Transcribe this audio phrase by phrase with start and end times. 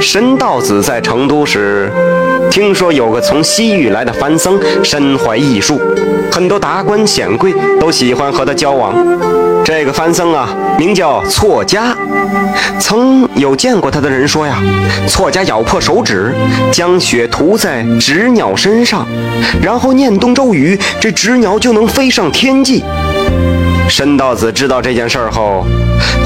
[0.00, 1.90] 申道子在成都时，
[2.50, 5.80] 听说有个从西域来的番僧，身怀异术，
[6.30, 8.94] 很多达官显贵都喜欢和他交往。
[9.64, 10.48] 这个番僧啊，
[10.78, 11.96] 名叫错家。
[12.78, 14.62] 曾有见过他的人说呀，
[15.08, 16.32] 错家咬破手指，
[16.70, 19.06] 将血涂在纸鸟身上，
[19.60, 22.84] 然后念动咒语，这纸鸟就能飞上天际。
[23.88, 25.64] 申道子知道这件事后，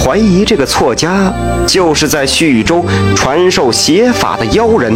[0.02, 1.32] 怀疑这个错家
[1.66, 2.84] 就是在徐州
[3.14, 4.94] 传授邪法的妖人。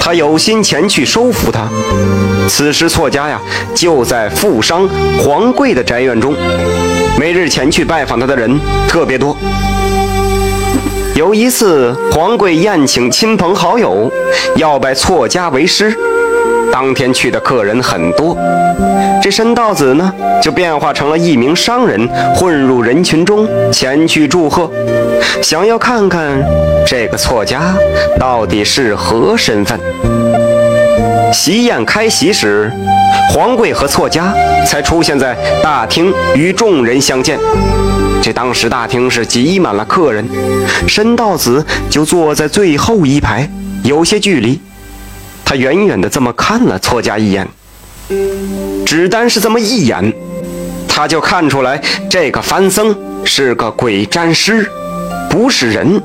[0.00, 1.68] 他有心前去收服他。
[2.46, 3.40] 此时错家呀，
[3.74, 6.36] 就在富商黄贵的宅院中，
[7.18, 9.36] 每日前去拜访他的人特别多。
[11.14, 14.12] 有一次，黄贵宴请亲朋好友，
[14.56, 15.96] 要拜错家为师。
[16.74, 18.36] 当天去的客人很多，
[19.22, 24.68] 这申道子呢，就变化成了一名商人，混入人群中前去祝贺，
[25.40, 26.36] 想要看看
[26.84, 27.76] 这个错家
[28.18, 29.78] 到底是何身份。
[31.32, 32.68] 席宴开席时，
[33.30, 34.34] 黄贵和错家
[34.66, 37.38] 才出现在大厅，与众人相见。
[38.20, 40.28] 这当时大厅是挤满了客人，
[40.88, 43.48] 申道子就坐在最后一排，
[43.84, 44.60] 有些距离。
[45.54, 47.48] 远远的这么看了错家一眼，
[48.84, 50.12] 只单是这么一眼，
[50.88, 54.70] 他就看出来这个番僧是个鬼占师，
[55.30, 56.00] 不是人。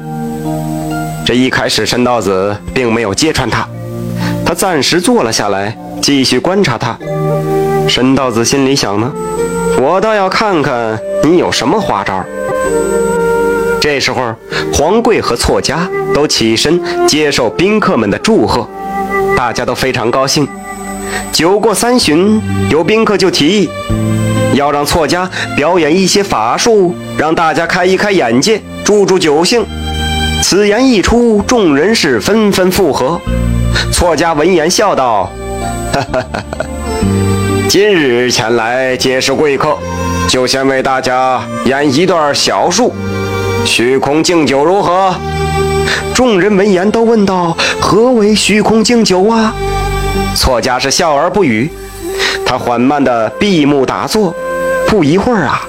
[1.25, 3.67] 这一开始，申道子并没有揭穿他，
[4.45, 6.97] 他暂时坐了下来，继续观察他。
[7.88, 9.11] 申道子心里想呢，
[9.80, 12.23] 我倒要看看你有什么花招。
[13.80, 14.36] 这时候，
[14.73, 18.67] 黄贵和错家都起身接受宾客们的祝贺。
[19.40, 20.45] 大家都非常高兴。
[21.32, 23.70] 酒过三巡，有宾客就提议
[24.54, 29.66] 要让错家表演一些法术，让大家开一开眼界，助助酒兴。
[30.44, 33.17] 此言一出，众人是纷纷附和。
[33.94, 35.32] 错家闻言笑道
[37.70, 39.77] ：“今日前来皆是贵客，
[40.27, 42.94] 就先为大家演一段小术，
[43.65, 45.14] 虚空敬酒如何？”
[46.14, 49.53] 众人闻言都问道：“何为虚空敬酒啊？”
[50.36, 51.70] 错家是笑而不语。
[52.45, 54.36] 他缓慢地闭目打坐，
[54.87, 55.61] 不一会儿啊，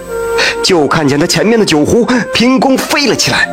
[0.62, 3.48] 就看见他前面的酒壶凭空飞了起来，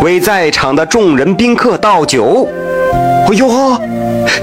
[0.00, 2.48] 为在场的众人宾客倒酒。
[3.28, 3.80] 哎呦呵！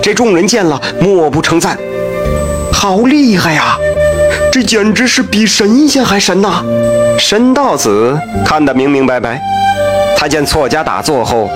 [0.01, 1.77] 这众人见了，莫不称赞
[2.71, 3.77] ：“好厉害呀！
[4.51, 6.63] 这简直是比神仙还神呐！”
[7.19, 9.41] 神道子看得明明白白。
[10.17, 11.49] 他见错家打坐后，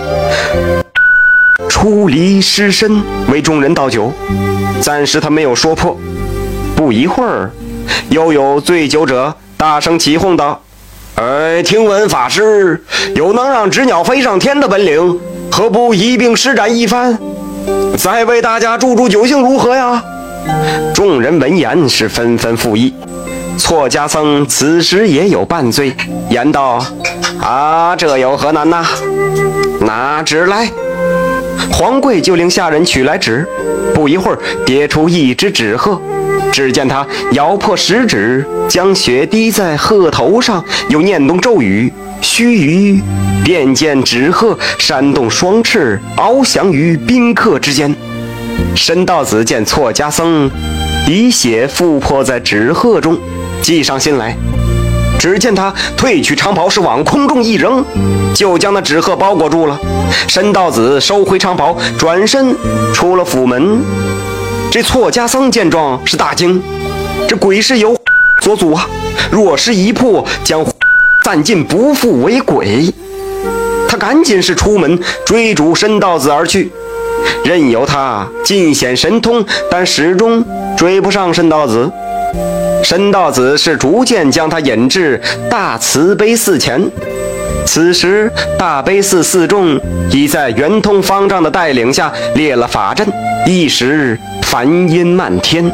[1.67, 4.11] 出离失身，为众人倒酒。
[4.79, 5.97] 暂时他没有说破。
[6.75, 7.51] 不一会儿，
[8.09, 10.61] 又有醉酒者大声起哄道
[11.15, 12.83] ：“哎，听闻法师
[13.15, 15.19] 有能让纸鸟飞上天的本领，
[15.51, 17.17] 何不一并施展一番，
[17.97, 20.03] 再为大家助助酒兴，如何呀？”
[20.93, 22.93] 众人闻言是纷纷附议。
[23.57, 25.93] 错家僧此时也有半醉，
[26.29, 26.83] 言道
[27.39, 28.85] ：“啊，这有何难呐？
[29.81, 30.69] 拿纸来。”
[31.71, 33.47] 黄贵就令下人取来纸，
[33.93, 35.99] 不一会儿叠出一只纸鹤。
[36.51, 43.01] 只见他咬破食指，将血滴在鹤头上，又念动咒语，须臾
[43.43, 47.95] 便见纸鹤扇动双翅，翱翔于宾客之间。
[48.75, 50.49] 申道子见错家僧
[51.07, 53.17] 以血覆破在纸鹤中。
[53.61, 54.35] 计上心来，
[55.17, 57.85] 只见他褪去长袍，是往空中一扔，
[58.33, 59.79] 就将那纸鹤包裹住了。
[60.27, 62.55] 申道子收回长袍，转身
[62.93, 63.79] 出了府门。
[64.69, 66.61] 这错家僧见状是大惊，
[67.27, 67.95] 这鬼是由
[68.41, 68.89] 所阻啊！
[69.31, 70.65] 若是一破，将
[71.23, 72.93] 散尽，不复为鬼。
[73.87, 76.71] 他赶紧是出门追逐申道子而去，
[77.43, 80.43] 任由他尽显神通，但始终
[80.77, 81.91] 追不上申道子。
[82.83, 86.89] 申道子是逐渐将他引至大慈悲寺前，
[87.65, 89.79] 此时大悲寺寺众
[90.11, 93.07] 已在圆通方丈的带领下列了法阵，
[93.45, 95.71] 一时梵音漫天。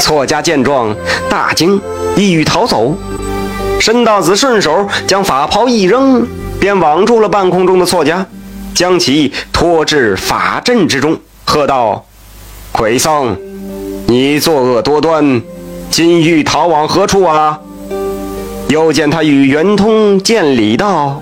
[0.00, 0.94] 错家见状
[1.28, 1.80] 大惊，
[2.14, 2.94] 意欲逃走。
[3.80, 6.26] 申道子顺手将法袍一扔，
[6.60, 8.24] 便网住了半空中的错家，
[8.78, 12.06] 将其拖至法阵之中，喝道
[12.70, 13.36] ：“鬼僧，
[14.06, 15.42] 你作恶多端！”
[15.90, 17.58] 今欲逃往何处啊？
[18.68, 21.20] 又见他与圆通见礼道：“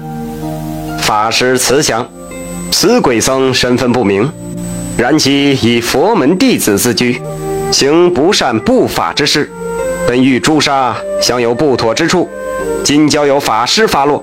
[1.01, 2.07] 法师慈祥，
[2.71, 4.31] 此鬼僧身份不明，
[4.99, 7.19] 然其以佛门弟子自居，
[7.73, 9.51] 行不善不法之事，
[10.07, 12.29] 本欲诛杀，想有不妥之处，
[12.85, 14.23] 今交由法师发落。”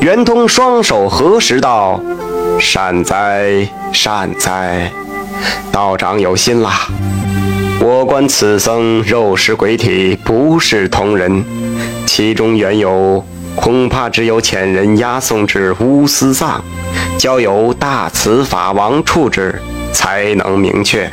[0.00, 2.00] 圆通双手合十道
[2.60, 4.90] ：“善哉善哉，
[5.70, 6.88] 道长有心啦！
[7.80, 11.44] 我观此僧肉食鬼体，不是同人，
[12.04, 13.24] 其中缘由，
[13.54, 16.62] 恐怕只有遣人押送至乌斯藏，
[17.16, 19.62] 交由大慈法王处置，
[19.92, 21.08] 才能明确。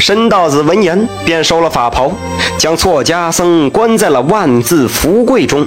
[0.00, 2.10] 申道子闻言，便收了法袍，
[2.58, 5.66] 将错家僧关在了万字福柜中。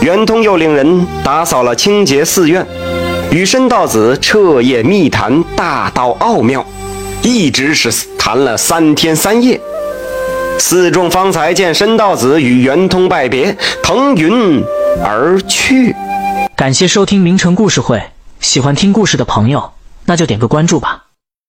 [0.00, 2.66] 圆通又令人打扫了清洁寺院，
[3.32, 6.62] 与申道子彻夜密谈大道奥妙，
[7.22, 9.58] 一直是谈了三天三夜。
[10.58, 14.62] 四众方才见申道子与圆通拜别，腾云
[15.02, 15.96] 而去。
[16.54, 18.02] 感谢收听名城故事会，
[18.38, 19.72] 喜欢听故事的朋友，
[20.04, 21.01] 那就点个关注吧。